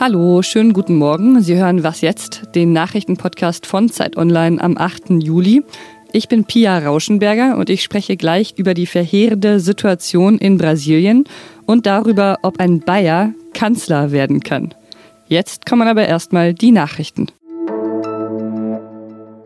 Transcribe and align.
Hallo, 0.00 0.42
schönen 0.42 0.72
guten 0.74 0.94
Morgen. 0.94 1.42
Sie 1.42 1.56
hören 1.56 1.82
Was 1.82 2.02
jetzt, 2.02 2.42
den 2.54 2.72
Nachrichtenpodcast 2.72 3.66
von 3.66 3.88
Zeit 3.88 4.16
Online 4.16 4.62
am 4.62 4.78
8. 4.78 5.10
Juli. 5.10 5.64
Ich 6.12 6.28
bin 6.28 6.44
Pia 6.44 6.78
Rauschenberger 6.78 7.56
und 7.56 7.68
ich 7.68 7.82
spreche 7.82 8.16
gleich 8.16 8.54
über 8.56 8.74
die 8.74 8.86
verheerende 8.86 9.58
Situation 9.58 10.38
in 10.38 10.56
Brasilien 10.56 11.24
und 11.66 11.86
darüber, 11.86 12.38
ob 12.42 12.60
ein 12.60 12.78
Bayer 12.78 13.34
Kanzler 13.54 14.12
werden 14.12 14.38
kann. 14.40 14.72
Jetzt 15.26 15.66
kommen 15.66 15.88
aber 15.88 16.06
erstmal 16.06 16.54
die 16.54 16.70
Nachrichten. 16.70 17.26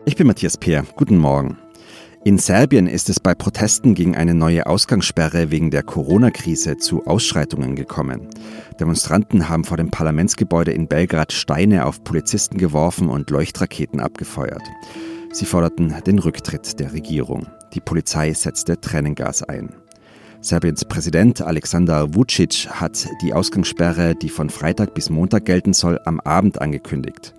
Ich 0.05 0.15
bin 0.15 0.27
Matthias 0.27 0.55
Peer. 0.57 0.85
Guten 0.95 1.17
Morgen. 1.17 1.57
In 2.25 2.37
Serbien 2.37 2.87
ist 2.87 3.09
es 3.09 3.19
bei 3.19 3.35
Protesten 3.35 3.95
gegen 3.95 4.15
eine 4.15 4.33
neue 4.33 4.65
Ausgangssperre 4.65 5.51
wegen 5.51 5.71
der 5.71 5.83
Corona-Krise 5.83 6.77
zu 6.77 7.05
Ausschreitungen 7.05 7.75
gekommen. 7.75 8.29
Demonstranten 8.79 9.49
haben 9.49 9.65
vor 9.65 9.75
dem 9.75 9.91
Parlamentsgebäude 9.91 10.71
in 10.71 10.87
Belgrad 10.87 11.33
Steine 11.33 11.85
auf 11.85 12.01
Polizisten 12.05 12.57
geworfen 12.57 13.09
und 13.09 13.29
Leuchtraketen 13.29 13.99
abgefeuert. 13.99 14.63
Sie 15.33 15.45
forderten 15.45 15.93
den 16.07 16.17
Rücktritt 16.17 16.79
der 16.79 16.93
Regierung. 16.93 17.47
Die 17.73 17.81
Polizei 17.81 18.33
setzte 18.33 18.79
Tränengas 18.79 19.43
ein. 19.43 19.75
Serbiens 20.39 20.85
Präsident 20.85 21.41
Alexander 21.41 22.15
Vucic 22.15 22.69
hat 22.69 23.07
die 23.21 23.33
Ausgangssperre, 23.33 24.15
die 24.15 24.29
von 24.29 24.49
Freitag 24.49 24.93
bis 24.93 25.09
Montag 25.09 25.43
gelten 25.43 25.73
soll, 25.73 25.99
am 26.05 26.21
Abend 26.21 26.61
angekündigt. 26.61 27.33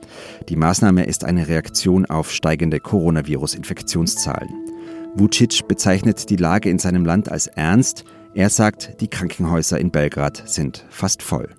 Die 0.51 0.57
Maßnahme 0.57 1.05
ist 1.05 1.25
eine 1.25 1.49
Reaktion 1.49 2.05
auf 2.05 2.31
steigende 2.31 2.81
Coronavirus-Infektionszahlen. 2.81 4.74
Vucic 5.17 5.69
bezeichnet 5.69 6.29
die 6.29 6.37
Lage 6.37 6.69
in 6.69 6.81
seinem 6.81 7.05
Land 7.05 7.31
als 7.31 7.47
ernst. 7.47 8.05
Er 8.35 8.51
sagt, 8.51 9.01
die 9.01 9.07
Krankenhäuser 9.07 9.79
in 9.79 9.93
Belgrad 9.93 10.43
sind 10.45 10.85
fast 10.91 11.23
voll. 11.23 11.51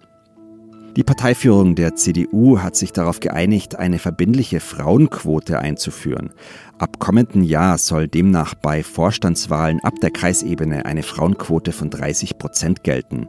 Die 0.95 1.03
Parteiführung 1.03 1.75
der 1.75 1.95
CDU 1.95 2.59
hat 2.59 2.77
sich 2.77 2.93
darauf 2.93 3.19
geeinigt, 3.19 3.75
eine 3.75 3.99
verbindliche 3.99 4.61
Frauenquote 4.61 5.59
einzuführen. 5.59 6.29
Ab 6.77 6.99
kommenden 6.99 7.43
Jahr 7.43 7.77
soll 7.77 8.07
demnach 8.07 8.53
bei 8.53 8.81
Vorstandswahlen 8.81 9.81
ab 9.81 9.93
der 10.01 10.11
Kreisebene 10.11 10.85
eine 10.85 11.03
Frauenquote 11.03 11.73
von 11.73 11.89
30 11.89 12.37
Prozent 12.37 12.83
gelten. 12.83 13.27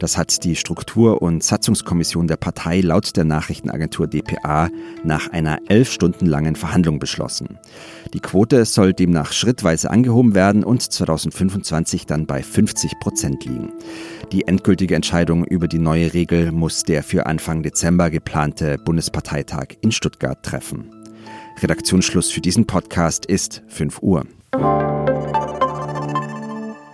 Das 0.00 0.18
hat 0.18 0.42
die 0.42 0.56
Struktur- 0.56 1.22
und 1.22 1.44
Satzungskommission 1.44 2.26
der 2.26 2.36
Partei 2.36 2.80
laut 2.80 3.16
der 3.16 3.24
Nachrichtenagentur 3.24 4.08
dpa 4.08 4.68
nach 5.04 5.28
einer 5.30 5.58
elf 5.68 5.92
Stunden 5.92 6.26
langen 6.26 6.56
Verhandlung 6.56 6.98
beschlossen. 6.98 7.58
Die 8.12 8.20
Quote 8.20 8.64
soll 8.64 8.92
demnach 8.92 9.32
schrittweise 9.32 9.90
angehoben 9.90 10.34
werden 10.34 10.62
und 10.64 10.82
2025 10.82 12.06
dann 12.06 12.26
bei 12.26 12.42
50 12.42 12.98
Prozent 13.00 13.44
liegen. 13.44 13.72
Die 14.34 14.48
endgültige 14.48 14.96
Entscheidung 14.96 15.44
über 15.44 15.68
die 15.68 15.78
neue 15.78 16.12
Regel 16.12 16.50
muss 16.50 16.82
der 16.82 17.04
für 17.04 17.26
Anfang 17.26 17.62
Dezember 17.62 18.10
geplante 18.10 18.78
Bundesparteitag 18.78 19.76
in 19.80 19.92
Stuttgart 19.92 20.42
treffen. 20.42 20.90
Redaktionsschluss 21.62 22.32
für 22.32 22.40
diesen 22.40 22.66
Podcast 22.66 23.26
ist 23.26 23.62
5 23.68 24.02
Uhr. 24.02 24.26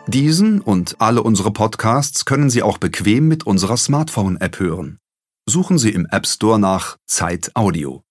Diesen 0.07 0.61
und 0.61 0.97
alle 1.01 1.23
unsere 1.23 1.51
Podcasts 1.51 2.27
können 2.27 2.51
Sie 2.51 2.63
auch 2.63 2.77
bequem 2.77 3.27
mit 3.27 3.47
unserer 3.47 3.79
Smartphone-App 3.79 4.61
hören. 4.61 4.99
Suchen 5.49 5.79
Sie 5.79 5.93
im 5.93 6.07
App 6.11 6.27
Store 6.27 6.59
nach 6.59 6.99
Zeit 7.07 7.53
Audio. 7.55 8.03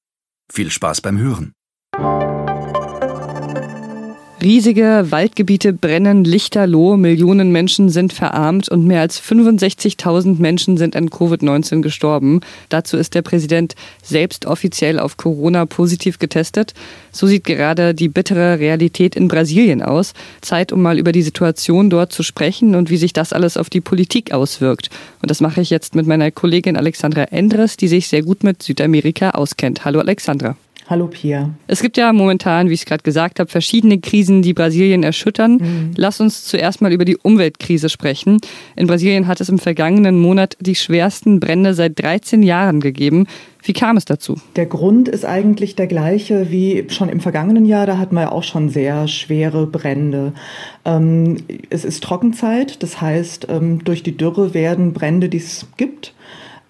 Viel 0.52 0.72
Spaß 0.72 1.02
beim 1.02 1.20
Hören. 1.20 1.54
Riesige 4.42 5.08
Waldgebiete 5.09 5.73
brennen 5.73 6.23
lichterloh, 6.23 6.95
Millionen 6.95 7.52
Menschen 7.52 7.90
sind 7.90 8.14
verarmt 8.14 8.70
und 8.70 8.88
mehr 8.88 9.02
als 9.02 9.22
65.000 9.22 10.40
Menschen 10.40 10.78
sind 10.78 10.95
an 10.95 11.09
Covid-19 11.09 11.82
gestorben. 11.82 12.40
Dazu 12.70 12.95
ist 12.95 13.16
der 13.16 13.22
Präsident 13.22 13.76
selbst 14.02 14.45
offiziell 14.45 14.98
auf 14.98 15.17
Corona 15.17 15.66
positiv 15.66 16.20
getestet. 16.20 16.73
So 17.11 17.27
sieht 17.27 17.44
gerade 17.44 17.94
die 17.94 18.08
bittere 18.08 18.60
Realität 18.60 19.17
in 19.17 19.27
Brasilien 19.27 19.82
aus. 19.82 20.14
Zeit, 20.39 20.71
um 20.71 20.82
mal 20.82 20.98
über 20.98 21.11
die 21.11 21.21
Situation 21.21 21.89
dort 21.89 22.14
zu 22.14 22.23
sprechen 22.23 22.76
und 22.76 22.89
wie 22.89 22.98
sich 22.98 23.11
das 23.11 23.33
alles 23.33 23.58
auf 23.58 23.70
die 23.70 23.82
Politik 23.82 24.32
auswirkt. 24.32 24.89
Und 25.21 25.30
das 25.30 25.42
mache 25.42 25.60
ich 25.60 25.70
jetzt 25.70 25.95
mit 25.95 26.08
meiner 26.08 26.32
Kollegin 26.32 26.77
Alexandra 26.77 27.23
Endres, 27.23 27.76
die 27.76 27.89
sich 27.89 28.08
sehr 28.08 28.21
gut 28.21 28.45
mit 28.45 28.64
Südamerika 28.64 29.32
auskennt. 29.32 29.83
Hallo 29.83 30.00
Alexandra. 30.00 30.56
Hallo 30.89 31.05
Pia. 31.05 31.52
Es 31.67 31.83
gibt 31.83 31.98
ja 31.98 32.11
momentan, 32.11 32.67
wie 32.67 32.73
ich 32.73 32.80
es 32.80 32.86
gerade 32.88 33.04
gesagt 33.04 33.39
habe, 33.39 33.48
verschiedene 33.48 34.00
Krisen, 34.00 34.42
die 34.42 34.55
Brasilien 34.55 35.04
erschüttern. 35.04 35.58
Mhm. 35.58 35.92
Lass 35.95 36.20
uns 36.20 36.45
zuerst 36.45 36.82
mal 36.82 36.92
über 36.92 37.05
die 37.05 37.16
Umweltkrise 37.16 37.89
sprechen. 37.89 38.39
In 38.76 38.88
Brasilien 38.88 39.27
hat 39.27 39.39
es 39.39 39.50
im 39.50 39.60
vergangenen 39.60 40.20
Monat 40.20 40.58
die 40.60 40.73
schwersten 40.73 41.39
Brände 41.39 41.76
seit 41.76 42.00
13 42.02 42.42
Jahren 42.42 42.80
gegeben. 42.80 43.27
Wie 43.61 43.73
kam 43.73 43.98
es 43.98 44.05
dazu? 44.05 44.38
Der 44.55 44.66
Grund 44.66 45.08
ist 45.08 45.26
eigentlich 45.26 45.76
der 45.76 45.86
gleiche 45.86 46.50
wie 46.50 46.86
schon 46.89 47.10
im 47.10 47.20
vergangenen 47.20 47.66
Jahr. 47.66 47.86
Da 47.86 48.00
hatten 48.00 48.16
wir 48.16 48.21
ja 48.21 48.32
auch 48.32 48.42
schon 48.42 48.70
sehr 48.70 49.08
schwere 49.08 49.67
Brände. 49.67 50.33
Ähm, 50.86 51.38
es 51.70 51.86
ist 51.86 52.04
Trockenzeit, 52.04 52.82
das 52.82 53.00
heißt, 53.00 53.45
ähm, 53.52 53.83
durch 53.83 54.02
die 54.02 54.17
Dürre 54.17 54.56
werden 54.56 54.94
Brände, 54.94 55.30
die 55.30 55.38
es 55.38 55.67
gibt, 55.77 56.16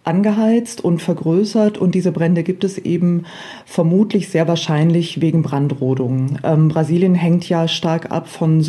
angeheizt 0.10 0.84
und 0.84 1.02
vergrößert 1.02 1.78
und 1.78 1.94
diese 1.94 2.12
Brände 2.12 2.42
gibt 2.42 2.64
es 2.64 2.80
eben 2.80 3.26
vermutlich 3.66 4.30
sehr 4.30 4.48
wahrscheinlich 4.48 5.22
wegen 5.22 5.44
Brandrodung. 5.44 6.40
Ähm, 6.44 6.68
Brasilien 6.68 7.14
hängt 7.14 7.48
ja 7.48 7.68
stark 7.68 8.12
ab 8.12 8.28
von 8.28 8.62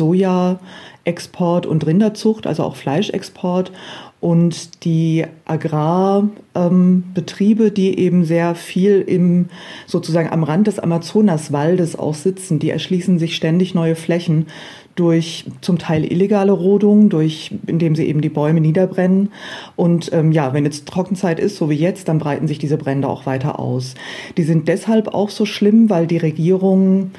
Sojaexport 1.05 1.65
und 1.65 1.85
Rinderzucht, 1.85 2.47
also 2.47 2.63
auch 2.63 2.75
Fleischexport 2.75 3.71
und 4.19 4.83
die 4.85 5.25
Agrarbetriebe, 5.45 7.65
ähm, 7.65 7.73
die 7.73 7.97
eben 7.97 8.23
sehr 8.23 8.55
viel 8.55 9.01
im 9.01 9.49
sozusagen 9.87 10.29
am 10.29 10.43
Rand 10.43 10.67
des 10.67 10.79
Amazonaswaldes 10.79 11.97
auch 11.97 12.13
sitzen, 12.13 12.59
die 12.59 12.69
erschließen 12.69 13.17
sich 13.17 13.35
ständig 13.35 13.73
neue 13.73 13.95
Flächen 13.95 14.45
durch 14.95 15.45
zum 15.61 15.79
Teil 15.79 16.03
illegale 16.03 16.51
Rodung, 16.51 17.09
durch, 17.09 17.51
indem 17.65 17.95
sie 17.95 18.05
eben 18.05 18.21
die 18.21 18.29
Bäume 18.29 18.61
niederbrennen. 18.61 19.31
Und 19.75 20.13
ähm, 20.13 20.31
ja, 20.33 20.53
wenn 20.53 20.65
jetzt 20.65 20.85
Trockenzeit 20.85 21.39
ist, 21.39 21.55
so 21.55 21.69
wie 21.69 21.75
jetzt, 21.75 22.09
dann 22.09 22.19
breiten 22.19 22.47
sich 22.47 22.59
diese 22.59 22.77
Brände 22.77 23.07
auch 23.07 23.25
weiter 23.25 23.57
aus. 23.57 23.95
Die 24.37 24.43
sind 24.43 24.67
deshalb 24.67 25.15
auch 25.15 25.29
so 25.29 25.47
schlimm, 25.47 25.89
weil 25.89 26.07
die 26.07 26.17
Regierung 26.17 27.11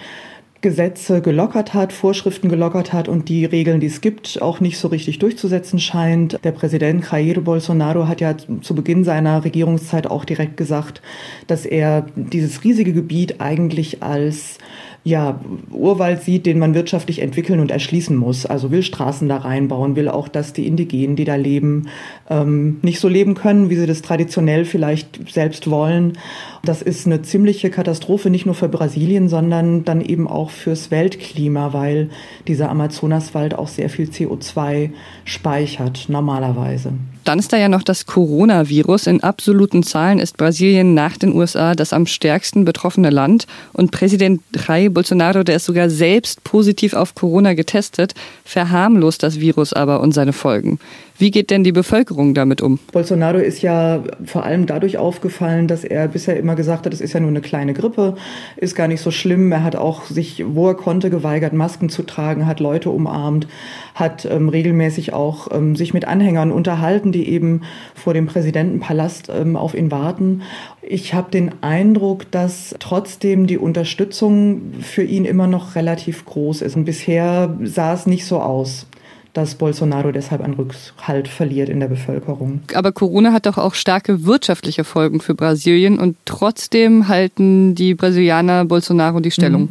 Gesetze 0.62 1.20
gelockert 1.20 1.74
hat, 1.74 1.92
Vorschriften 1.92 2.48
gelockert 2.48 2.92
hat 2.92 3.08
und 3.08 3.28
die 3.28 3.44
Regeln, 3.44 3.80
die 3.80 3.88
es 3.88 4.00
gibt, 4.00 4.40
auch 4.40 4.60
nicht 4.60 4.78
so 4.78 4.88
richtig 4.88 5.18
durchzusetzen 5.18 5.80
scheint. 5.80 6.38
Der 6.44 6.52
Präsident 6.52 7.10
Jair 7.10 7.40
Bolsonaro 7.40 8.06
hat 8.06 8.20
ja 8.20 8.36
zu 8.36 8.74
Beginn 8.74 9.04
seiner 9.04 9.44
Regierungszeit 9.44 10.06
auch 10.06 10.24
direkt 10.24 10.56
gesagt, 10.56 11.02
dass 11.48 11.66
er 11.66 12.06
dieses 12.14 12.62
riesige 12.64 12.92
Gebiet 12.92 13.40
eigentlich 13.40 14.02
als 14.02 14.58
ja, 15.04 15.40
Urwald 15.72 16.22
sieht, 16.22 16.46
den 16.46 16.60
man 16.60 16.74
wirtschaftlich 16.74 17.20
entwickeln 17.20 17.58
und 17.58 17.72
erschließen 17.72 18.16
muss. 18.16 18.46
Also 18.46 18.70
will 18.70 18.84
Straßen 18.84 19.28
da 19.28 19.38
reinbauen, 19.38 19.96
will 19.96 20.08
auch, 20.08 20.28
dass 20.28 20.52
die 20.52 20.66
Indigenen, 20.66 21.16
die 21.16 21.24
da 21.24 21.34
leben, 21.34 21.88
ähm, 22.30 22.78
nicht 22.82 23.00
so 23.00 23.08
leben 23.08 23.34
können, 23.34 23.68
wie 23.68 23.76
sie 23.76 23.86
das 23.86 24.02
traditionell 24.02 24.64
vielleicht 24.64 25.32
selbst 25.32 25.68
wollen. 25.68 26.18
Das 26.64 26.82
ist 26.82 27.06
eine 27.06 27.22
ziemliche 27.22 27.70
Katastrophe, 27.70 28.30
nicht 28.30 28.46
nur 28.46 28.54
für 28.54 28.68
Brasilien, 28.68 29.28
sondern 29.28 29.84
dann 29.84 30.00
eben 30.00 30.28
auch 30.28 30.50
fürs 30.50 30.92
Weltklima, 30.92 31.72
weil 31.72 32.10
dieser 32.46 32.70
Amazonaswald 32.70 33.54
auch 33.54 33.68
sehr 33.68 33.90
viel 33.90 34.08
CO2 34.08 34.90
speichert, 35.24 36.06
normalerweise. 36.08 36.92
Dann 37.24 37.38
ist 37.38 37.52
da 37.52 37.56
ja 37.56 37.68
noch 37.68 37.82
das 37.82 38.06
Coronavirus. 38.06 39.06
In 39.06 39.22
absoluten 39.22 39.82
Zahlen 39.82 40.18
ist 40.18 40.36
Brasilien 40.36 40.94
nach 40.94 41.16
den 41.16 41.34
USA 41.34 41.74
das 41.74 41.92
am 41.92 42.06
stärksten 42.06 42.64
betroffene 42.64 43.10
Land. 43.10 43.46
Und 43.72 43.92
Präsident 43.92 44.42
Jair 44.66 44.90
Bolsonaro, 44.90 45.42
der 45.44 45.56
ist 45.56 45.66
sogar 45.66 45.88
selbst 45.88 46.42
positiv 46.44 46.94
auf 46.94 47.14
Corona 47.14 47.54
getestet, 47.54 48.14
verharmlost 48.44 49.22
das 49.22 49.40
Virus 49.40 49.72
aber 49.72 50.00
und 50.00 50.12
seine 50.12 50.32
Folgen. 50.32 50.78
Wie 51.22 51.30
geht 51.30 51.50
denn 51.50 51.62
die 51.62 51.70
Bevölkerung 51.70 52.34
damit 52.34 52.62
um? 52.62 52.80
Bolsonaro 52.90 53.38
ist 53.38 53.62
ja 53.62 54.02
vor 54.24 54.44
allem 54.44 54.66
dadurch 54.66 54.98
aufgefallen, 54.98 55.68
dass 55.68 55.84
er 55.84 56.08
bisher 56.08 56.36
immer 56.36 56.56
gesagt 56.56 56.84
hat, 56.84 56.92
es 56.92 57.00
ist 57.00 57.12
ja 57.12 57.20
nur 57.20 57.28
eine 57.28 57.40
kleine 57.40 57.74
Grippe, 57.74 58.16
ist 58.56 58.74
gar 58.74 58.88
nicht 58.88 59.00
so 59.00 59.12
schlimm. 59.12 59.52
Er 59.52 59.62
hat 59.62 59.76
auch 59.76 60.06
sich, 60.06 60.42
wo 60.44 60.66
er 60.66 60.74
konnte, 60.74 61.10
geweigert, 61.10 61.52
Masken 61.52 61.90
zu 61.90 62.02
tragen, 62.02 62.46
hat 62.46 62.58
Leute 62.58 62.90
umarmt, 62.90 63.46
hat 63.94 64.24
ähm, 64.24 64.48
regelmäßig 64.48 65.12
auch 65.12 65.46
ähm, 65.52 65.76
sich 65.76 65.94
mit 65.94 66.06
Anhängern 66.08 66.50
unterhalten, 66.50 67.11
die 67.12 67.28
eben 67.28 67.62
vor 67.94 68.14
dem 68.14 68.26
Präsidentenpalast 68.26 69.30
ähm, 69.32 69.56
auf 69.56 69.74
ihn 69.74 69.90
warten. 69.90 70.42
Ich 70.82 71.14
habe 71.14 71.30
den 71.30 71.62
Eindruck, 71.62 72.30
dass 72.30 72.74
trotzdem 72.78 73.46
die 73.46 73.58
Unterstützung 73.58 74.72
für 74.80 75.04
ihn 75.04 75.24
immer 75.24 75.46
noch 75.46 75.76
relativ 75.76 76.24
groß 76.24 76.62
ist. 76.62 76.76
Und 76.76 76.84
bisher 76.84 77.56
sah 77.62 77.94
es 77.94 78.06
nicht 78.06 78.24
so 78.24 78.40
aus 78.40 78.86
dass 79.32 79.54
Bolsonaro 79.54 80.12
deshalb 80.12 80.42
an 80.42 80.54
Rückhalt 80.54 81.28
verliert 81.28 81.68
in 81.68 81.80
der 81.80 81.88
Bevölkerung. 81.88 82.60
Aber 82.74 82.92
Corona 82.92 83.32
hat 83.32 83.46
doch 83.46 83.58
auch 83.58 83.74
starke 83.74 84.26
wirtschaftliche 84.26 84.84
Folgen 84.84 85.20
für 85.20 85.34
Brasilien 85.34 85.98
und 85.98 86.16
trotzdem 86.26 87.08
halten 87.08 87.74
die 87.74 87.94
Brasilianer 87.94 88.64
Bolsonaro 88.66 89.20
die 89.20 89.30
Stellung. 89.30 89.62
Mhm. 89.62 89.70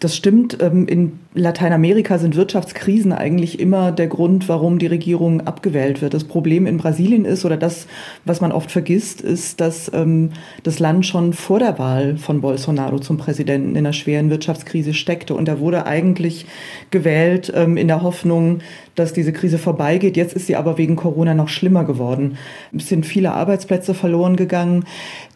Das 0.00 0.14
stimmt. 0.14 0.58
Ähm, 0.60 0.86
in 0.88 1.18
Lateinamerika 1.34 2.18
sind 2.18 2.36
Wirtschaftskrisen 2.36 3.12
eigentlich 3.12 3.60
immer 3.60 3.92
der 3.92 4.08
Grund, 4.08 4.48
warum 4.48 4.78
die 4.78 4.86
Regierung 4.86 5.46
abgewählt 5.46 6.02
wird. 6.02 6.12
Das 6.12 6.24
Problem 6.24 6.66
in 6.66 6.76
Brasilien 6.76 7.24
ist, 7.24 7.44
oder 7.44 7.56
das, 7.56 7.86
was 8.24 8.40
man 8.40 8.52
oft 8.52 8.70
vergisst, 8.70 9.20
ist, 9.20 9.60
dass 9.60 9.90
ähm, 9.94 10.32
das 10.64 10.78
Land 10.78 11.06
schon 11.06 11.32
vor 11.32 11.58
der 11.60 11.78
Wahl 11.78 12.18
von 12.18 12.40
Bolsonaro 12.40 12.98
zum 12.98 13.16
Präsidenten 13.16 13.70
in 13.70 13.78
einer 13.78 13.92
schweren 13.92 14.30
Wirtschaftskrise 14.30 14.92
steckte. 14.92 15.34
Und 15.34 15.48
er 15.48 15.60
wurde 15.60 15.86
eigentlich 15.86 16.46
gewählt 16.90 17.52
ähm, 17.54 17.76
in 17.76 17.88
der 17.88 18.02
Hoffnung, 18.02 18.60
dass 18.96 19.12
diese 19.12 19.32
Krise 19.32 19.58
vorbeigeht. 19.58 20.16
Jetzt 20.16 20.34
ist 20.34 20.46
sie 20.46 20.56
aber 20.56 20.78
wegen 20.78 20.96
Corona 20.96 21.34
noch 21.34 21.48
schlimmer 21.48 21.84
geworden. 21.84 22.36
Es 22.76 22.88
sind 22.88 23.06
viele 23.06 23.32
Arbeitsplätze 23.32 23.94
verloren 23.94 24.36
gegangen. 24.36 24.84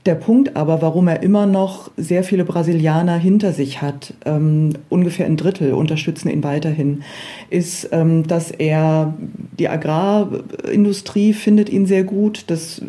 Der 0.06 0.14
Punkt 0.14 0.56
aber, 0.56 0.80
warum 0.82 1.08
er 1.08 1.22
immer 1.22 1.46
noch 1.46 1.90
sehr 1.96 2.24
viele 2.24 2.44
Brasilianer 2.44 3.18
hinter 3.18 3.52
sich 3.52 3.82
hat, 3.82 4.14
ähm, 4.24 4.72
ungefähr 4.88 5.26
ein 5.26 5.36
Drittel 5.36 5.74
unterstützen 5.74 6.30
ihn 6.30 6.42
weiterhin, 6.42 7.02
ist, 7.50 7.90
ähm, 7.92 8.26
dass 8.26 8.50
er 8.50 9.14
die 9.58 9.68
Agrarindustrie 9.68 11.34
findet 11.34 11.68
ihn 11.68 11.84
sehr 11.84 12.04
gut. 12.04 12.44
Das 12.46 12.80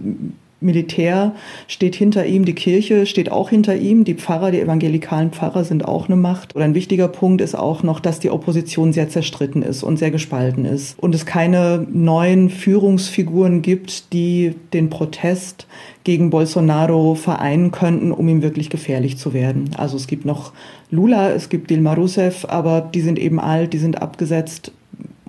Militär 0.62 1.34
steht 1.68 1.96
hinter 1.96 2.26
ihm, 2.28 2.46
die 2.46 2.54
Kirche 2.54 3.08
steht 3.08 3.32
auch 3.32 3.50
hinter 3.50 3.76
ihm, 3.76 4.04
die 4.04 4.14
Pfarrer, 4.14 4.52
die 4.52 4.62
evangelikalen 4.62 5.32
Pfarrer 5.32 5.64
sind 5.64 5.86
auch 5.86 6.08
eine 6.08 6.16
Macht. 6.16 6.56
Oder 6.56 6.66
ein 6.66 6.76
wichtiger 6.76 7.08
Punkt 7.08 7.42
ist 7.42 7.56
auch 7.56 7.82
noch, 7.82 8.00
dass 8.00 8.20
die 8.20 8.30
Opposition 8.30 8.94
sehr 8.94 9.10
zerstritten 9.10 9.64
ist 9.64 9.82
und 9.82 9.98
sehr 9.98 10.12
gespalten 10.12 10.66
ist 10.66 11.00
und 11.00 11.16
es 11.16 11.26
keine 11.26 11.88
neuen 11.92 12.52
Führungsfiguren 12.52 13.64
gibt, 13.64 14.14
die 14.14 14.54
den 14.72 14.92
Protest 14.92 15.66
gegen 16.04 16.30
Bolsonaro 16.30 17.16
vereinen 17.16 17.72
könnten, 17.72 18.12
um 18.12 18.28
ihm 18.28 18.44
wirklich 18.44 18.70
gefährlich 18.70 19.18
zu 19.18 19.34
werden. 19.34 19.72
Also 19.78 19.98
es 19.98 20.06
gibt 20.06 20.26
noch 20.26 20.54
Lula, 20.92 21.32
es 21.32 21.50
gibt 21.50 21.72
Dilma 21.72 21.94
Rousseff, 21.94 22.46
aber 22.46 22.82
die 22.82 23.02
sind 23.02 23.18
eben 23.18 23.40
alt, 23.40 23.74
die 23.74 23.80
sind 23.80 24.02
abgesetzt 24.02 24.72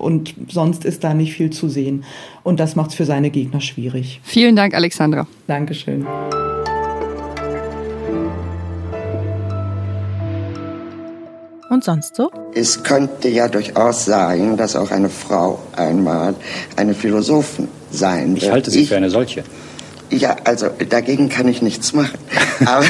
und 0.02 0.34
sonst 0.49 0.84
ist 0.84 1.04
da 1.04 1.14
nicht 1.14 1.32
viel 1.32 1.50
zu 1.50 1.69
sehen. 1.69 2.04
Und 2.43 2.60
das 2.60 2.76
macht 2.76 2.90
es 2.90 2.96
für 2.96 3.04
seine 3.04 3.31
Gegner 3.31 3.60
schwierig. 3.60 4.20
Vielen 4.25 4.56
Dank, 4.56 4.75
Alexandra. 4.75 5.26
Dankeschön. 5.46 6.06
Und 11.70 11.84
sonst 11.84 12.16
so? 12.16 12.31
Es 12.54 12.82
könnte 12.82 13.31
ja 13.31 13.49
durchaus 13.49 14.04
sein, 14.04 14.58
dass 14.58 14.76
auch 14.76 14.90
eine 14.90 15.08
Frau 15.08 15.58
einmal 15.75 16.34
eine 16.76 16.93
Philosophin 16.93 17.69
sein 17.90 18.34
wird. 18.34 18.43
Ich 18.43 18.50
halte 18.50 18.70
sie 18.70 18.82
ich, 18.82 18.88
für 18.88 18.96
eine 18.96 19.08
solche. 19.08 19.43
Ja, 20.12 20.37
also 20.44 20.69
dagegen 20.91 21.31
kann 21.31 21.49
ich 21.49 21.62
nichts 21.62 21.94
machen. 21.94 22.19
Aber 22.67 22.85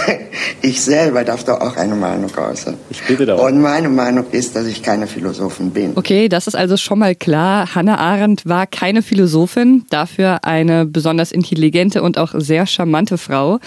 ich 0.62 0.80
selber 0.80 1.24
darf 1.24 1.44
doch 1.44 1.60
auch 1.60 1.76
eine 1.76 1.96
Meinung 1.96 2.30
äußern. 2.36 2.76
Ich 2.88 3.02
bitte 3.02 3.26
darum. 3.26 3.44
Und 3.46 3.60
meine 3.60 3.88
Meinung 3.88 4.26
ist, 4.30 4.54
dass 4.54 4.66
ich 4.66 4.82
keine 4.82 5.08
Philosophin 5.08 5.70
bin. 5.72 5.92
Okay, 5.96 6.28
das 6.28 6.46
ist 6.46 6.54
also 6.54 6.76
schon 6.76 7.00
mal 7.00 7.14
klar. 7.16 7.74
Hannah 7.74 7.98
Arendt 7.98 8.46
war 8.46 8.66
keine 8.66 9.02
Philosophin, 9.02 9.84
dafür 9.90 10.44
eine 10.44 10.86
besonders 10.86 11.32
intelligente 11.32 12.02
und 12.02 12.16
auch 12.16 12.32
sehr 12.36 12.66
charmante 12.66 13.18
Frau. 13.18 13.58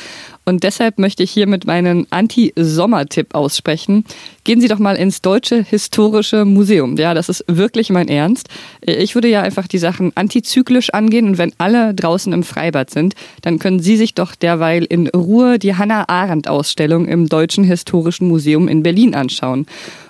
Und 0.45 0.63
deshalb 0.63 0.99
möchte 0.99 1.23
ich 1.23 1.31
hier 1.31 1.47
mit 1.47 1.65
meinem 1.65 2.05
Anti-Sommer-Tipp 2.11 3.33
aussprechen. 3.33 4.05
Gehen 4.43 4.61
Sie 4.61 4.67
doch 4.67 4.77
mal 4.77 4.95
ins 4.95 5.21
Deutsche 5.21 5.63
Historische 5.63 6.45
Museum. 6.45 6.95
Ja, 6.97 7.15
das 7.15 7.29
ist 7.29 7.43
wirklich 7.47 7.89
mein 7.89 8.07
Ernst. 8.07 8.49
Ich 8.81 9.15
würde 9.15 9.27
ja 9.27 9.41
einfach 9.41 9.67
die 9.67 9.79
Sachen 9.79 10.11
antizyklisch 10.15 10.91
angehen 10.91 11.27
und 11.27 11.37
wenn 11.39 11.53
alle 11.57 11.95
draußen 11.95 12.31
im 12.31 12.43
Freibad 12.43 12.91
sind, 12.91 13.15
dann 13.41 13.57
können 13.57 13.79
Sie 13.79 13.97
sich 13.97 14.13
doch 14.13 14.35
derweil 14.35 14.83
in 14.83 15.07
Ruhe 15.07 15.57
die 15.57 15.75
Hannah 15.75 16.07
Arendt-Ausstellung 16.07 17.07
im 17.07 17.27
Deutschen 17.27 17.63
Historischen 17.63 18.27
Museum 18.27 18.67
in 18.67 18.83
Berlin 18.83 19.15
anschauen. 19.15 19.65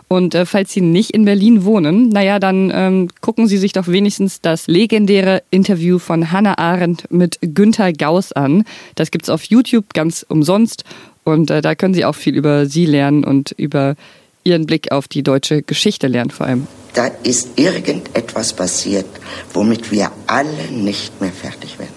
Und 0.07 0.35
äh, 0.35 0.45
falls 0.45 0.71
Sie 0.71 0.81
nicht 0.81 1.11
in 1.11 1.25
Berlin 1.25 1.65
wohnen, 1.65 2.09
naja, 2.09 2.39
dann 2.39 2.71
ähm, 2.73 3.09
gucken 3.21 3.47
Sie 3.47 3.57
sich 3.57 3.73
doch 3.73 3.87
wenigstens 3.87 4.41
das 4.41 4.67
legendäre 4.67 5.41
Interview 5.49 5.97
von 5.97 6.31
Hannah 6.31 6.57
Arendt 6.57 7.11
mit 7.11 7.39
Günter 7.41 7.91
Gauss 7.91 8.31
an. 8.31 8.65
Das 8.95 9.09
gibt's 9.09 9.29
auf 9.29 9.43
YouTube 9.45 9.93
ganz 9.93 10.25
umsonst 10.27 10.83
und 11.23 11.49
äh, 11.49 11.61
da 11.61 11.73
können 11.73 11.95
Sie 11.95 12.05
auch 12.05 12.15
viel 12.15 12.35
über 12.35 12.67
sie 12.67 12.85
lernen 12.85 13.23
und 13.23 13.51
über 13.57 13.95
Ihren 14.43 14.67
Blick 14.67 14.91
auf 14.91 15.07
die 15.07 15.23
deutsche 15.23 15.63
Geschichte 15.63 16.07
lernen 16.07 16.29
vor 16.29 16.45
allem. 16.45 16.67
Da 16.93 17.07
ist 17.23 17.59
irgendetwas 17.59 18.53
passiert, 18.53 19.07
womit 19.53 19.91
wir 19.91 20.11
alle 20.27 20.71
nicht 20.71 21.19
mehr 21.19 21.31
fertig 21.31 21.77
werden. 21.79 21.93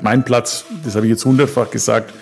Mein 0.00 0.24
Platz, 0.24 0.64
das 0.84 0.96
habe 0.96 1.06
ich 1.06 1.10
jetzt 1.10 1.24
hundertfach 1.24 1.70
gesagt, 1.70 2.12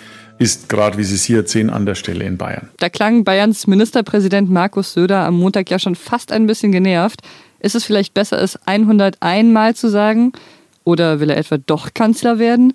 ist 0.41 0.69
gerade, 0.69 0.97
wie 0.97 1.03
Sie 1.03 1.13
es 1.13 1.23
hier 1.23 1.37
erzählen, 1.37 1.69
an 1.69 1.85
der 1.85 1.93
Stelle 1.93 2.25
in 2.25 2.37
Bayern. 2.37 2.69
Da 2.79 2.89
klang 2.89 3.23
Bayerns 3.23 3.67
Ministerpräsident 3.67 4.49
Markus 4.49 4.93
Söder 4.93 5.19
am 5.19 5.35
Montag 5.35 5.69
ja 5.69 5.77
schon 5.77 5.93
fast 5.93 6.31
ein 6.31 6.47
bisschen 6.47 6.71
genervt. 6.71 7.21
Ist 7.59 7.75
es 7.75 7.85
vielleicht 7.85 8.15
besser, 8.15 8.41
es 8.41 8.57
101 8.65 9.53
Mal 9.53 9.75
zu 9.75 9.87
sagen? 9.87 10.33
Oder 10.83 11.19
will 11.19 11.29
er 11.29 11.37
etwa 11.37 11.59
doch 11.59 11.93
Kanzler 11.93 12.39
werden? 12.39 12.73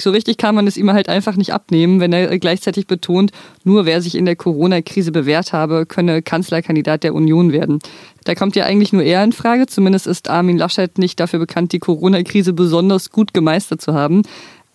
So 0.00 0.12
richtig 0.12 0.36
kann 0.36 0.54
man 0.54 0.68
es 0.68 0.76
ihm 0.76 0.92
halt 0.92 1.08
einfach 1.08 1.34
nicht 1.34 1.52
abnehmen, 1.52 1.98
wenn 1.98 2.12
er 2.12 2.38
gleichzeitig 2.38 2.86
betont, 2.86 3.32
nur 3.64 3.84
wer 3.84 4.00
sich 4.00 4.14
in 4.14 4.24
der 4.24 4.36
Corona-Krise 4.36 5.10
bewährt 5.10 5.52
habe, 5.52 5.86
könne 5.86 6.22
Kanzlerkandidat 6.22 7.02
der 7.02 7.14
Union 7.14 7.50
werden. 7.50 7.80
Da 8.22 8.36
kommt 8.36 8.54
ja 8.54 8.64
eigentlich 8.64 8.92
nur 8.92 9.02
er 9.02 9.24
in 9.24 9.32
Frage. 9.32 9.66
Zumindest 9.66 10.06
ist 10.06 10.30
Armin 10.30 10.56
Laschet 10.56 10.98
nicht 10.98 11.18
dafür 11.18 11.40
bekannt, 11.40 11.72
die 11.72 11.80
Corona-Krise 11.80 12.52
besonders 12.52 13.10
gut 13.10 13.34
gemeistert 13.34 13.80
zu 13.80 13.94
haben. 13.94 14.22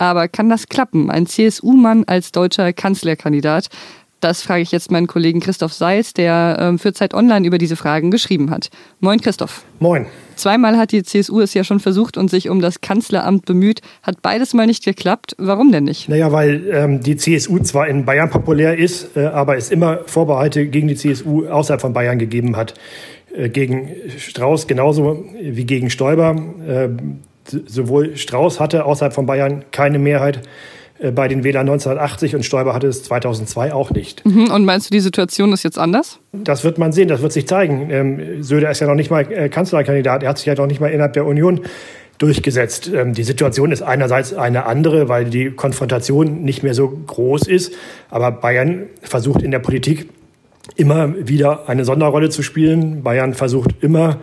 Aber 0.04 0.28
kann 0.28 0.50
das 0.50 0.68
klappen? 0.68 1.10
Ein 1.10 1.28
CSU-Mann 1.28 2.04
als 2.08 2.34
deutscher 2.34 2.74
Kanzlerkandidat? 2.74 3.70
Das 4.20 4.42
frage 4.42 4.62
ich 4.62 4.74
jetzt 4.74 4.92
meinen 4.92 5.08
Kollegen 5.08 5.40
Christoph 5.40 5.72
Seitz, 5.72 6.14
der 6.14 6.58
ähm, 6.60 6.78
für 6.78 6.92
Zeit 6.92 7.14
Online 7.14 7.48
über 7.48 7.58
diese 7.58 7.78
Fragen 7.78 8.12
geschrieben 8.12 8.52
hat. 8.52 8.70
Moin 9.00 9.22
Christoph. 9.22 9.64
Moin. 9.80 10.08
Zweimal 10.36 10.78
hat 10.78 10.92
die 10.92 11.04
CSU 11.04 11.40
es 11.40 11.54
ja 11.54 11.64
schon 11.64 11.80
versucht 11.80 12.18
und 12.18 12.30
sich 12.30 12.50
um 12.50 12.60
das 12.60 12.82
Kanzleramt 12.82 13.46
bemüht. 13.46 13.80
Hat 14.02 14.22
beides 14.22 14.54
mal 14.54 14.68
nicht 14.68 14.84
geklappt. 14.84 15.38
Warum 15.38 15.72
denn 15.72 15.86
nicht? 15.86 16.10
Naja, 16.10 16.34
weil 16.34 16.70
ähm, 16.70 17.02
die 17.02 17.16
CSU 17.16 17.60
zwar 17.60 17.88
in 17.88 18.04
Bayern 18.04 18.30
populär 18.30 18.78
ist, 18.78 19.16
äh, 19.16 19.28
aber 19.28 19.56
es 19.56 19.72
immer 19.72 20.00
Vorbehalte 20.06 20.68
gegen 20.68 20.90
die 20.90 20.96
CSU 20.96 21.48
außerhalb 21.48 21.80
von 21.80 21.94
Bayern 21.94 22.20
gegeben 22.20 22.58
hat. 22.58 22.74
Äh, 23.34 23.48
gegen 23.48 23.88
Strauß 24.18 24.68
genauso 24.68 25.24
wie 25.42 25.64
gegen 25.64 25.90
Stoiber. 25.90 26.36
Äh, 26.68 26.90
sowohl 27.46 28.16
Strauß 28.18 28.60
hatte 28.60 28.86
außerhalb 28.86 29.14
von 29.14 29.26
Bayern 29.26 29.66
keine 29.72 30.00
Mehrheit 30.00 30.42
äh, 31.00 31.12
bei 31.12 31.28
den 31.28 31.44
Wählern 31.44 31.68
1980 31.68 32.36
und 32.36 32.44
Stoiber 32.44 32.74
hatte 32.74 32.88
es 32.88 33.04
2002 33.04 33.74
auch 33.74 33.92
nicht. 33.92 34.26
Mhm. 34.26 34.52
Und 34.52 34.66
meinst 34.66 34.90
du, 34.90 34.94
die 34.94 35.00
Situation 35.00 35.52
ist 35.54 35.64
jetzt 35.64 35.78
anders? 35.78 36.20
Das 36.32 36.64
wird 36.64 36.78
man 36.78 36.92
sehen, 36.92 37.08
das 37.08 37.22
wird 37.22 37.34
sich 37.34 37.48
zeigen. 37.48 37.90
Ähm, 37.90 38.44
Söder 38.44 38.72
ist 38.72 38.80
ja 38.80 38.88
noch 38.88 38.96
nicht 38.96 39.12
mal 39.12 39.32
äh, 39.32 39.50
Kanzlerkandidat, 39.50 40.24
er 40.24 40.30
hat 40.30 40.38
sich 40.38 40.48
ja 40.48 40.56
noch 40.56 40.68
nicht 40.68 40.80
mal 40.80 40.88
innerhalb 40.88 41.14
der 41.14 41.26
Union 41.26 41.62
durchgesetzt. 42.18 42.90
Ähm, 42.94 43.14
die 43.14 43.24
Situation 43.24 43.72
ist 43.72 43.82
einerseits 43.82 44.34
eine 44.34 44.66
andere, 44.66 45.10
weil 45.10 45.26
die 45.26 45.52
Konfrontation 45.52 46.44
nicht 46.44 46.64
mehr 46.64 46.74
so 46.74 46.90
groß 46.90 47.48
ist, 47.48 47.74
aber 48.10 48.32
Bayern 48.32 48.86
versucht 49.02 49.42
in 49.42 49.52
der 49.52 49.60
Politik 49.60 50.10
immer 50.76 51.14
wieder 51.28 51.68
eine 51.68 51.84
Sonderrolle 51.84 52.30
zu 52.30 52.42
spielen. 52.42 53.04
Bayern 53.04 53.34
versucht 53.34 53.72
immer 53.82 54.20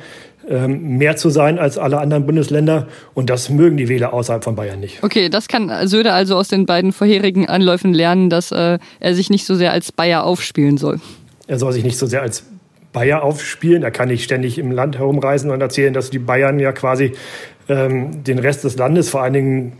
mehr 0.48 1.16
zu 1.16 1.30
sein 1.30 1.58
als 1.58 1.78
alle 1.78 1.98
anderen 1.98 2.26
Bundesländer. 2.26 2.88
Und 3.14 3.30
das 3.30 3.50
mögen 3.50 3.76
die 3.76 3.88
Wähler 3.88 4.12
außerhalb 4.12 4.42
von 4.42 4.56
Bayern 4.56 4.80
nicht. 4.80 5.02
Okay, 5.02 5.28
das 5.28 5.48
kann 5.48 5.70
Söder 5.86 6.14
also 6.14 6.36
aus 6.36 6.48
den 6.48 6.66
beiden 6.66 6.92
vorherigen 6.92 7.48
Anläufen 7.48 7.94
lernen, 7.94 8.30
dass 8.30 8.52
äh, 8.52 8.78
er 9.00 9.14
sich 9.14 9.30
nicht 9.30 9.46
so 9.46 9.54
sehr 9.54 9.72
als 9.72 9.92
Bayer 9.92 10.24
aufspielen 10.24 10.78
soll. 10.78 11.00
Er 11.46 11.58
soll 11.58 11.72
sich 11.72 11.84
nicht 11.84 11.98
so 11.98 12.06
sehr 12.06 12.22
als 12.22 12.44
Bayer 12.92 13.22
aufspielen. 13.22 13.82
Er 13.82 13.90
kann 13.90 14.08
nicht 14.08 14.24
ständig 14.24 14.58
im 14.58 14.72
Land 14.72 14.98
herumreisen 14.98 15.50
und 15.50 15.60
erzählen, 15.60 15.94
dass 15.94 16.10
die 16.10 16.18
Bayern 16.18 16.58
ja 16.58 16.72
quasi 16.72 17.12
ähm, 17.68 18.24
den 18.24 18.38
Rest 18.38 18.64
des 18.64 18.76
Landes, 18.76 19.10
vor 19.10 19.22
allen 19.22 19.32
Dingen 19.32 19.72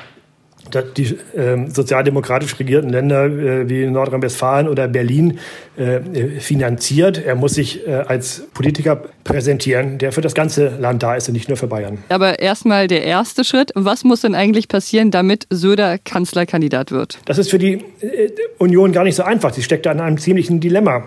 die 0.75 1.17
äh, 1.37 1.69
sozialdemokratisch 1.69 2.59
regierten 2.59 2.91
Länder 2.91 3.27
äh, 3.27 3.69
wie 3.69 3.87
Nordrhein-Westfalen 3.87 4.69
oder 4.69 4.89
Berlin 4.89 5.39
äh, 5.77 6.01
finanziert. 6.41 7.23
Er 7.25 7.35
muss 7.35 7.55
sich 7.55 7.87
äh, 7.87 7.93
als 7.93 8.47
Politiker 8.55 9.03
präsentieren, 9.25 9.99
der 9.99 10.13
für 10.13 10.21
das 10.21 10.35
ganze 10.35 10.69
Land 10.79 11.03
da 11.03 11.15
ist 11.15 11.29
und 11.29 11.35
nicht 11.35 11.49
nur 11.49 11.57
für 11.57 11.67
Bayern. 11.67 11.99
Aber 12.09 12.39
erstmal 12.39 12.87
der 12.87 13.05
erste 13.05 13.45
Schritt. 13.45 13.71
Was 13.75 14.05
muss 14.05 14.23
denn 14.23 14.35
eigentlich 14.35 14.69
passieren, 14.69 15.11
damit 15.11 15.47
Söder 15.51 15.99
Kanzlerkandidat 15.99 16.93
wird? 16.93 17.19
Das 17.25 17.39
ist 17.39 17.51
für 17.51 17.59
die 17.59 17.85
äh, 18.01 18.31
Union 18.59 18.93
gar 18.93 19.05
nicht 19.05 19.17
so 19.17 19.23
einfach. 19.23 19.53
Sie 19.55 19.63
steckt 19.63 19.87
da 19.87 19.93
in 19.93 20.01
einem 20.01 20.19
ziemlichen 20.19 20.61
Dilemma. 20.61 21.05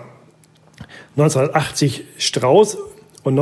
1980 1.16 2.04
Strauß 2.18 2.78
und 3.22 3.36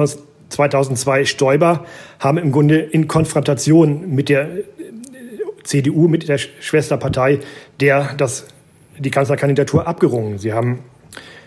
2002 0.53 1.25
Stoiber 1.25 1.87
haben 2.19 2.39
im 2.39 2.53
Grunde 2.53 2.79
in 2.79 3.09
Konfrontation 3.09 4.15
mit 4.15 4.29
der 4.29 4.49
CDU 5.65 6.09
mit 6.09 6.29
der 6.29 6.39
Schwesterpartei 6.39 7.41
der 7.81 8.15
das, 8.15 8.47
die 8.99 9.11
Kanzlerkandidatur 9.11 9.87
abgerungen. 9.87 10.39
Sie 10.39 10.53
haben 10.53 10.81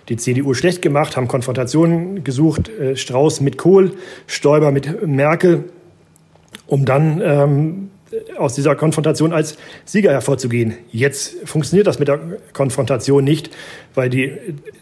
die 0.10 0.18
CDU 0.18 0.54
schlecht 0.54 0.82
gemacht, 0.82 1.18
haben 1.18 1.28
Konfrontationen 1.28 2.24
gesucht, 2.24 2.70
äh, 2.70 2.96
Strauß 2.96 3.42
mit 3.42 3.58
Kohl, 3.58 3.94
Stoiber 4.28 4.72
mit 4.72 5.08
Merkel, 5.08 5.66
um 6.68 6.86
dann 6.86 7.22
ähm, 7.24 7.90
aus 8.38 8.54
dieser 8.56 8.76
Konfrontation 8.76 9.34
als 9.34 9.58
Sieger 9.84 10.12
hervorzugehen. 10.12 10.76
Jetzt 10.92 11.36
funktioniert 11.46 11.88
das 11.88 12.00
mit 12.00 12.08
der 12.08 12.20
Konfrontation 12.54 13.24
nicht, 13.24 13.50
weil 13.94 14.10
die 14.10 14.32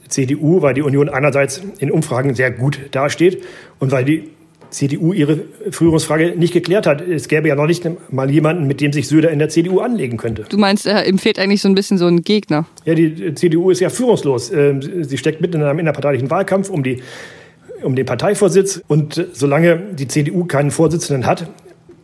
CDU, 0.08 0.62
weil 0.62 0.74
die 0.74 0.82
Union 0.82 1.10
einerseits 1.10 1.62
in 1.80 1.92
Umfragen 1.92 2.36
sehr 2.36 2.52
gut 2.52 2.80
dasteht 2.92 3.44
und 3.80 3.92
weil 3.92 4.06
die 4.06 4.30
CDU 4.74 5.14
ihre 5.14 5.40
Führungsfrage 5.70 6.34
nicht 6.38 6.54
geklärt 6.54 6.88
hat. 6.88 7.02
Es 7.02 7.28
gäbe 7.28 7.48
ja 7.48 7.56
noch 7.56 7.68
nicht 7.68 7.88
mal 8.12 8.30
jemanden, 8.30 8.68
mit 8.68 8.82
dem 8.82 8.92
sich 8.92 9.08
Söder 9.08 9.32
in 9.32 9.40
der 9.40 9.50
CDU 9.50 9.80
anlegen 9.80 10.18
könnte. 10.18 10.46
Du 10.50 10.58
meinst, 10.58 10.86
er 10.86 11.08
empfiehlt 11.08 11.40
eigentlich 11.40 11.62
so 11.62 11.70
ein 11.70 11.76
bisschen 11.76 11.98
so 11.98 12.08
einen 12.08 12.24
Gegner? 12.24 12.66
Ja, 12.86 12.96
die 12.96 13.34
CDU 13.36 13.70
ist 13.70 13.80
ja 13.80 13.90
führungslos. 13.90 14.52
Ähm, 14.52 14.82
sie 15.04 15.18
steckt 15.18 15.42
mitten 15.42 15.58
in 15.58 15.64
einem 15.64 15.80
innerparteilichen 15.80 16.30
Wahlkampf 16.30 16.70
um 16.70 16.84
die 16.84 17.02
um 17.84 17.96
den 17.96 18.06
Parteivorsitz. 18.06 18.82
Und 18.88 19.28
solange 19.34 19.78
die 19.94 20.08
CDU 20.08 20.46
keinen 20.46 20.72
Vorsitzenden 20.72 21.26
hat, 21.26 21.50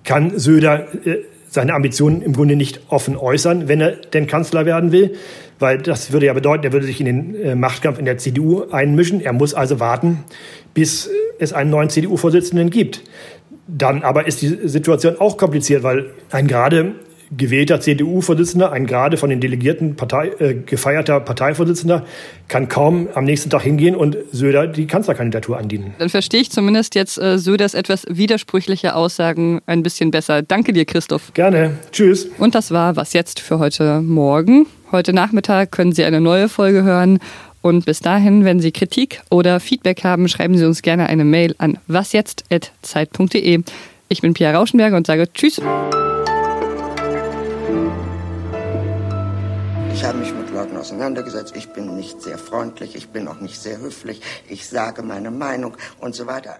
kann 0.04 0.38
Söder 0.38 0.88
äh, 1.06 1.20
seine 1.50 1.74
Ambitionen 1.74 2.22
im 2.22 2.34
Grunde 2.34 2.56
nicht 2.56 2.80
offen 2.90 3.18
äußern, 3.18 3.68
wenn 3.68 3.82
er 3.82 3.92
denn 3.92 4.28
Kanzler 4.28 4.66
werden 4.66 4.92
will, 4.92 5.16
weil 5.58 5.80
das 5.80 6.12
würde 6.12 6.28
ja 6.28 6.34
bedeuten, 6.34 6.64
er 6.64 6.74
würde 6.74 6.86
sich 6.86 7.00
in 7.00 7.06
den 7.06 7.36
äh, 7.36 7.56
Machtkampf 7.56 8.00
in 8.00 8.06
der 8.06 8.18
CDU 8.18 8.70
einmischen. 8.72 9.20
Er 9.20 9.34
muss 9.34 9.54
also 9.54 9.80
warten, 9.80 10.24
bis 10.74 11.10
es 11.40 11.52
einen 11.52 11.70
neuen 11.70 11.90
CDU-Vorsitzenden 11.90 12.70
gibt. 12.70 13.04
Dann 13.68 14.04
aber 14.04 14.28
ist 14.28 14.42
die 14.42 14.68
Situation 14.68 15.18
auch 15.20 15.38
kompliziert, 15.38 15.84
weil 15.84 16.12
ein 16.32 16.48
gerade 16.48 16.94
gewählter 17.36 17.80
CDU-Vorsitzender, 17.80 18.72
ein 18.72 18.86
gerade 18.86 19.18
von 19.18 19.30
den 19.30 19.40
Delegierten 19.40 19.96
Partei, 19.96 20.32
äh, 20.40 20.56
gefeierter 20.56 21.20
Parteivorsitzender, 21.20 22.06
kann 22.48 22.68
kaum 22.68 23.08
am 23.14 23.26
nächsten 23.26 23.50
Tag 23.50 23.62
hingehen 23.62 23.96
und 23.96 24.18
Söder 24.32 24.68
die 24.68 24.88
Kanzlerkandidatur 24.88 25.58
andienen. 25.58 25.94
Dann 26.00 26.10
verstehe 26.10 26.42
ich 26.42 26.52
zumindest 26.52 26.96
jetzt 26.96 27.18
äh, 27.18 27.38
Söders 27.38 27.74
etwas 27.74 28.06
widersprüchliche 28.10 28.96
Aussagen 28.96 29.62
ein 29.66 29.84
bisschen 29.84 30.12
besser. 30.12 30.42
Danke 30.42 30.74
dir, 30.74 30.86
Christoph. 30.86 31.34
Gerne. 31.34 31.78
Tschüss. 31.92 32.30
Und 32.38 32.56
das 32.56 32.72
war 32.72 32.96
was 32.96 33.14
jetzt 33.14 33.40
für 33.40 33.60
heute 33.60 34.02
Morgen. 34.02 34.66
Heute 34.92 35.14
Nachmittag 35.14 35.72
können 35.72 35.92
Sie 35.92 36.04
eine 36.04 36.22
neue 36.22 36.50
Folge 36.50 36.84
hören. 36.84 37.20
Und 37.62 37.86
bis 37.86 38.00
dahin, 38.00 38.46
wenn 38.46 38.60
Sie 38.60 38.72
Kritik 38.72 39.22
oder 39.30 39.60
Feedback 39.60 40.04
haben, 40.04 40.28
schreiben 40.30 40.58
Sie 40.58 40.66
uns 40.66 40.82
gerne 40.82 41.08
eine 41.08 41.26
Mail 41.26 41.56
an 41.58 41.78
wasjetzt.zeit.de. 41.88 43.62
Ich 44.08 44.22
bin 44.22 44.34
Pia 44.34 44.52
Rauschenberger 44.52 44.98
und 44.98 45.06
sage 45.06 45.32
Tschüss. 45.32 45.62
Ich 50.00 50.06
habe 50.06 50.20
mich 50.20 50.34
mit 50.34 50.50
Leuten 50.52 50.78
auseinandergesetzt. 50.78 51.58
Ich 51.58 51.74
bin 51.74 51.98
nicht 51.98 52.22
sehr 52.22 52.38
freundlich, 52.38 52.96
ich 52.96 53.10
bin 53.10 53.28
auch 53.28 53.42
nicht 53.42 53.60
sehr 53.60 53.80
höflich. 53.80 54.22
Ich 54.48 54.70
sage 54.70 55.04
meine 55.04 55.30
Meinung 55.30 55.76
und 56.00 56.16
so 56.16 56.26
weiter. 56.26 56.58